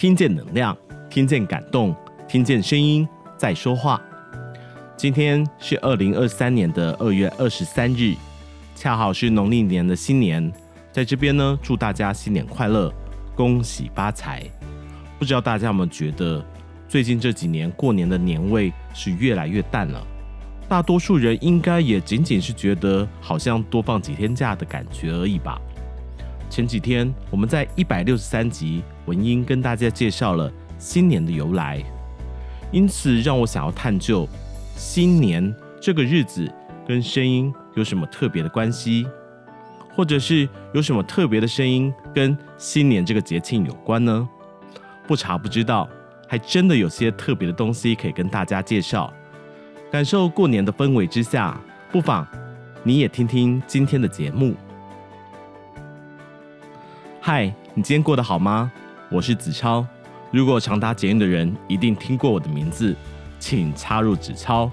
[0.00, 0.74] 听见能量，
[1.10, 1.94] 听见感动，
[2.26, 3.06] 听见声音
[3.36, 4.00] 在说话。
[4.96, 8.14] 今天是二零二三年的二月二十三日，
[8.74, 10.50] 恰好是农历年的新年，
[10.90, 12.90] 在这边呢，祝大家新年快乐，
[13.36, 14.42] 恭喜发财。
[15.18, 16.42] 不知道大家有没有觉得，
[16.88, 20.02] 最近这几年过年的年味是越来越淡了？
[20.66, 25.60] 大多数人应该也仅仅是觉得好像多放几天假的感觉而已吧。
[26.50, 31.80] 前几天我们在一百六十三集文英跟大家介绍了新年的由来，
[32.72, 34.28] 因此让我想要探究
[34.74, 36.52] 新年这个日子
[36.88, 39.06] 跟声音有什么特别的关系，
[39.94, 44.28] 或者是有什么特别的声音跟新年这个节庆有关呢？
[45.06, 45.88] 不查不知道，
[46.26, 49.12] 还真的有些特别的东西可以跟大家介绍。
[49.92, 51.60] 感受过年的氛围之下，
[51.92, 52.26] 不妨
[52.82, 54.56] 你也听听今天的节目。
[57.32, 57.44] 嗨，
[57.74, 58.72] 你今天过得好吗？
[59.08, 59.86] 我是子超。
[60.32, 62.92] 如果常搭捷运的人一定听过我的名字，
[63.38, 64.68] 请插入纸超。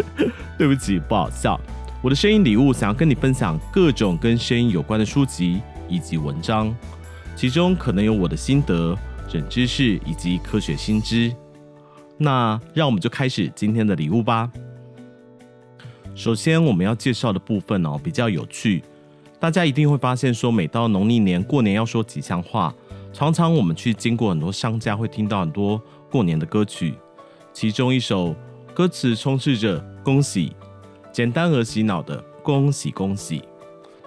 [0.56, 1.60] 对不起，不好笑。
[2.02, 6.74] 我的声音礼物想要跟你分享各种跟声音有关的书籍以及文章，
[7.36, 8.96] 其中可能有我的心得、
[9.34, 11.30] 冷知识以及科学新知。
[12.16, 14.50] 那让我们就开始今天的礼物吧。
[16.14, 18.82] 首先，我们要介绍的部分哦，比较有趣。
[19.40, 22.74] 大家一定会发现，说每到农历年过年要说吉祥话，
[23.12, 26.94] 常常我们去经过很多商家，会听到很多过年的歌曲。
[27.52, 28.34] 其中一首
[28.74, 30.52] 歌词充斥着恭喜，
[31.12, 33.42] 简单而洗脑的恭喜恭喜。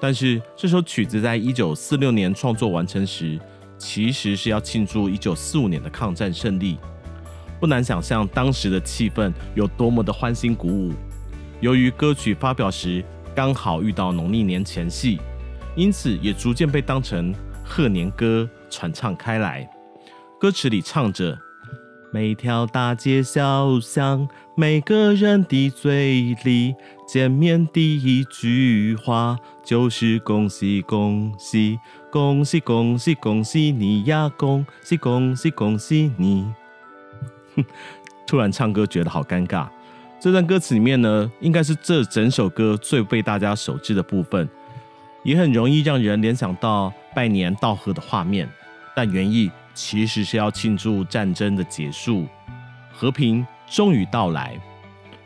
[0.02, 3.40] 但是这首曲子在一九四六年创作完成时，
[3.78, 6.78] 其实是要庆祝一九四五年的抗战胜利。
[7.60, 10.92] 不难想象当时的气氛有多么的欢欣鼓舞。
[11.62, 15.20] 由于歌曲发表时，刚好遇到农历年前夕，
[15.76, 19.70] 因此也逐渐被当成贺年歌传唱开来。
[20.40, 21.38] 歌词里唱着
[22.12, 26.76] ：“每条大街小巷，每个人的嘴里，
[27.08, 31.80] 见面第一句话就是恭喜恭喜，
[32.12, 36.52] 恭喜恭喜恭喜你呀，恭喜恭喜恭喜你。”
[37.56, 37.64] 哼，
[38.28, 39.68] 突然唱歌觉得好尴尬。
[40.22, 44.48] 这段歌词里面呢，应该是这整首歌最被大家熟知的部分，
[45.24, 48.48] 也很容易让人联想到拜年道贺的画面。
[48.96, 52.28] 但原意其实是要庆祝战争的结束，
[52.94, 54.56] 和平终于到来。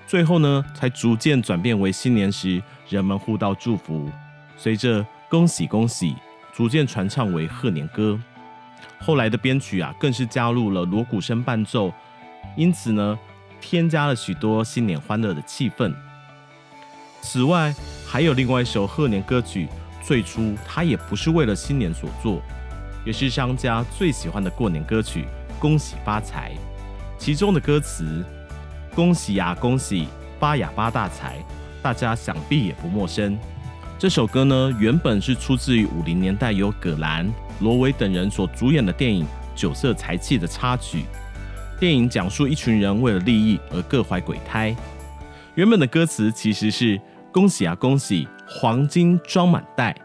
[0.08, 4.10] 最后呢，才逐渐转变为新年时人们互道祝福，
[4.56, 6.16] 随着恭喜恭喜，
[6.54, 8.18] 逐渐传唱为贺年歌。
[9.02, 11.92] 后来的编曲啊，更是加入了锣鼓声伴奏，
[12.56, 13.20] 因此呢。
[13.60, 15.94] 添加了许多新年欢乐的气氛。
[17.22, 17.74] 此外，
[18.08, 19.68] 还有另外一首贺年歌曲，
[20.04, 22.42] 最初它也不是为了新年所作，
[23.04, 25.26] 也是商家最喜欢的过年歌曲
[25.60, 26.52] 《恭喜发财》。
[27.18, 28.24] 其中的歌词
[28.94, 30.08] “恭喜呀恭喜，
[30.40, 31.38] 发呀发大财”，
[31.82, 33.38] 大家想必也不陌生。
[33.98, 37.28] 这首歌呢，原本是出自于五零年代由葛兰、
[37.62, 41.06] 罗维等人所主演的电影《酒色财气》的插曲。
[41.80, 44.76] 电影讲述一群人为了利益而各怀鬼胎。
[45.56, 47.00] 原本的歌词其实是
[47.32, 49.96] “恭喜啊恭喜，黄金装满袋”，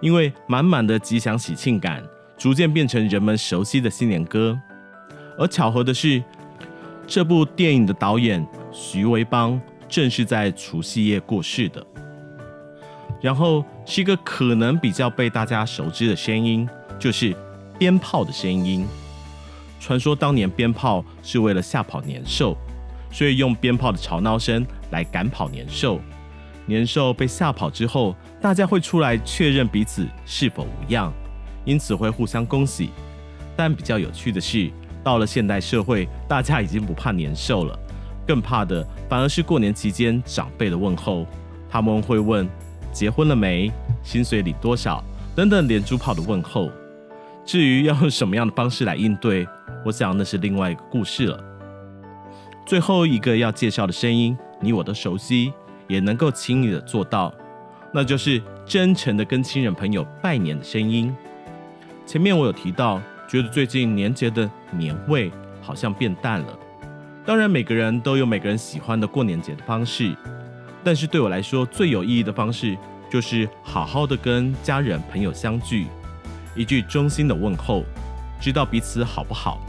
[0.00, 2.02] 因为满满的吉祥喜庆感，
[2.36, 4.58] 逐渐变成人们熟悉的新年歌。
[5.38, 6.22] 而巧合的是，
[7.06, 11.86] 这部电影的导演徐维邦正是在除夕夜过世的。
[13.20, 16.68] 然后是一个可能比较被大家熟知的声音，
[16.98, 17.34] 就是
[17.78, 18.86] 鞭炮的声音。
[19.80, 22.56] 传说当年鞭炮是为了吓跑年兽，
[23.10, 25.98] 所以用鞭炮的吵闹声来赶跑年兽。
[26.66, 31.10] 年兽被吓跑之后，大家会出来确认彼此是否无恙，
[31.64, 32.90] 因此会互相恭喜。
[33.56, 34.70] 但比较有趣的是，
[35.02, 37.76] 到了现代社会，大家已经不怕年兽了，
[38.26, 41.26] 更怕的反而是过年期间长辈的问候。
[41.68, 42.48] 他们会问
[42.92, 45.02] 结婚了没、薪水领多少
[45.34, 46.70] 等等连珠炮的问候。
[47.44, 49.46] 至于要用什么样的方式来应对，
[49.84, 51.38] 我想那是另外一个故事了。
[52.66, 55.52] 最后一个要介绍的声音，你我都熟悉，
[55.88, 57.34] 也能够轻易的做到，
[57.92, 61.14] 那就是真诚的跟亲人朋友拜年的声音。
[62.06, 65.30] 前面我有提到，觉得最近年节的年味
[65.60, 66.58] 好像变淡了。
[67.24, 70.14] 当然，每个人都有每个人喜欢的过年节的方式，
[70.84, 72.76] 但是对我来说，最有意义的方式
[73.10, 75.86] 就是好好的跟家人朋友相聚，
[76.54, 77.84] 一句衷心的问候。
[78.40, 79.60] 知道彼此好不好？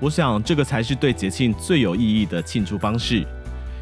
[0.00, 3.24] 我想这个才是对节庆最有意义的庆祝方式。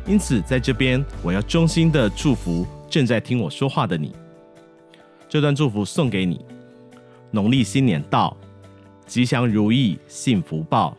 [0.06, 4.14] 因此，在这边我要衷心的祝福正在听我说话的你。
[5.28, 6.44] 这段祝福送给你。
[7.30, 8.36] 农历新年到，
[9.06, 10.96] 吉祥如意幸福报，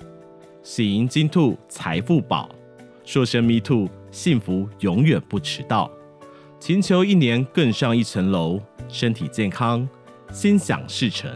[0.64, 2.50] 喜迎金兔财富宝，
[3.06, 5.90] 说声 me too，幸福永远不迟到。
[6.60, 8.60] 祈求一年更上一层楼，
[8.90, 9.88] 身体健康，
[10.34, 11.30] 心想事成。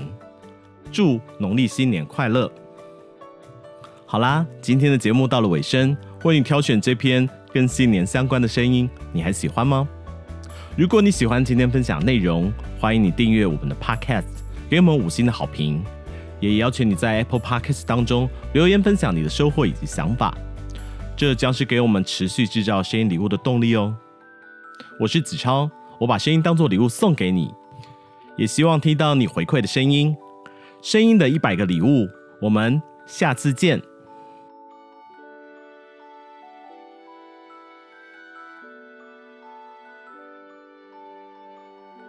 [0.91, 2.51] 祝农历新年快乐！
[4.05, 9.87] 好啦，今天的节目到了尾声，为你挑选这篇跟新年相关的声音，你还喜欢吗？
[10.75, 14.23] 如果你喜欢今天分享内容，欢迎你订阅我们的 Podcast，
[14.67, 15.83] 给我们五星的好评。
[16.39, 20.33] 也邀请你在 Apple Podcast 当中留言分享你的收获以及想法，
[21.15, 23.93] 这将是给我们持续制造声音礼物的动力哦。
[24.99, 25.69] 我是子超，
[25.99, 27.53] 我把声音当做礼物送给你，
[28.37, 30.15] 也希望听到你回馈的声音。
[30.81, 32.07] 声音的一百个礼物，
[32.39, 33.81] 我们下次见。